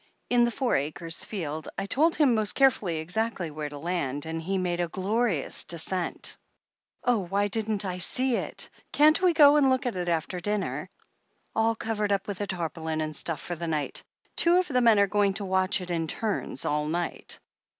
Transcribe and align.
"In 0.31 0.45
the 0.45 0.49
Four 0.49 0.75
Acres 0.77 1.23
field— 1.23 1.69
I 1.77 1.85
told 1.85 2.15
him 2.15 2.33
most 2.33 2.55
carefully 2.55 2.97
exactly 2.97 3.51
where 3.51 3.69
to 3.69 3.77
land, 3.77 4.25
and 4.25 4.41
he 4.41 4.57
made 4.57 4.79
a 4.79 4.87
glorious 4.87 5.63
descent/' 5.63 6.37
"Oh, 7.03 7.19
why 7.19 7.47
didn't 7.47 7.85
I 7.85 7.99
see 7.99 8.35
it! 8.35 8.67
Can't 8.91 9.21
we 9.21 9.31
go 9.33 9.57
and 9.57 9.69
look 9.69 9.85
at 9.85 9.95
it 9.95 10.09
after 10.09 10.39
dinner?" 10.39 10.89
"All 11.55 11.75
covered 11.75 12.11
up 12.11 12.27
with 12.27 12.39
tarpaulin 12.47 12.99
and 12.99 13.15
stuff 13.15 13.41
for 13.41 13.53
the 13.55 13.67
night. 13.67 14.01
Two 14.35 14.55
of 14.57 14.67
the 14.67 14.81
men 14.81 14.97
are 14.99 15.05
going 15.05 15.35
to 15.35 15.45
watch 15.45 15.81
it, 15.81 15.91
in 15.91 16.07
turns, 16.07 16.65
all 16.65 16.87
night. 16.87 17.39